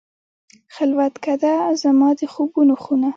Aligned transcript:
خلوتکده، 0.75 1.53
زما 1.81 2.09
د 2.19 2.21
خوبونو 2.33 2.75
خونه 2.83 3.09